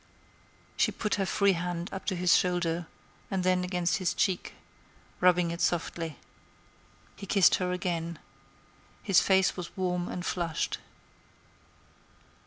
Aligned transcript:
She 0.77 0.91
put 0.91 1.13
her 1.21 1.27
free 1.27 1.51
hand 1.51 1.93
up 1.93 2.07
to 2.07 2.15
his 2.15 2.35
shoulder, 2.35 2.87
and 3.29 3.43
then 3.43 3.63
against 3.63 3.97
his 3.97 4.15
cheek, 4.15 4.55
rubbing 5.19 5.51
it 5.51 5.61
softly. 5.61 6.17
He 7.15 7.27
kissed 7.27 7.53
her 7.61 7.71
again. 7.71 8.17
His 9.03 9.21
face 9.21 9.55
was 9.55 9.77
warm 9.77 10.07
and 10.09 10.25
flushed. 10.25 10.79